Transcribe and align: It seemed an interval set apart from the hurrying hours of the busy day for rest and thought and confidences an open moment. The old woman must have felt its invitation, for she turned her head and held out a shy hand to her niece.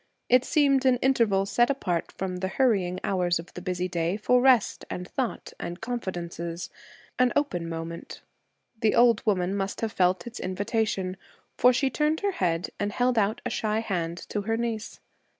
It 0.29 0.43
seemed 0.43 0.83
an 0.87 0.97
interval 0.97 1.45
set 1.45 1.69
apart 1.69 2.11
from 2.11 2.37
the 2.37 2.47
hurrying 2.47 2.99
hours 3.03 3.37
of 3.37 3.53
the 3.53 3.61
busy 3.61 3.87
day 3.87 4.17
for 4.17 4.41
rest 4.41 4.83
and 4.89 5.07
thought 5.07 5.53
and 5.59 5.79
confidences 5.79 6.71
an 7.19 7.31
open 7.35 7.69
moment. 7.69 8.21
The 8.79 8.95
old 8.95 9.23
woman 9.27 9.55
must 9.55 9.81
have 9.81 9.91
felt 9.91 10.25
its 10.25 10.39
invitation, 10.39 11.17
for 11.55 11.71
she 11.71 11.91
turned 11.91 12.21
her 12.21 12.31
head 12.31 12.71
and 12.79 12.91
held 12.91 13.19
out 13.19 13.41
a 13.45 13.51
shy 13.51 13.77
hand 13.77 14.17
to 14.29 14.41
her 14.41 14.57
niece. 14.57 14.99